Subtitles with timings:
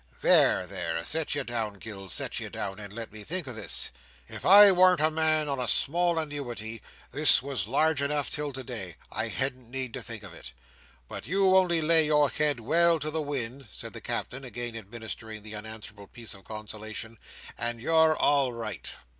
[0.23, 1.03] "There, there!
[1.05, 3.91] Sit ye down, Gills, sit ye down, and let me think o' this.
[4.27, 6.81] If I warn't a man on a small annuity,
[7.11, 10.53] that was large enough till today, I hadn't need to think of it.
[11.07, 15.43] But you only lay your head well to the wind," said the Captain, again administering
[15.43, 17.19] that unanswerable piece of consolation,
[17.55, 18.89] "and you're all right!"